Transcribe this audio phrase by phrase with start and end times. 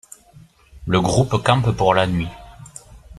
[0.87, 2.27] Le groupe campe pour la nuit.